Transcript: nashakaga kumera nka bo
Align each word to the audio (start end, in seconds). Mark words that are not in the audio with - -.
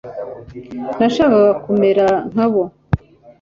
nashakaga 0.97 1.51
kumera 1.63 2.05
nka 2.31 2.47
bo 2.51 2.63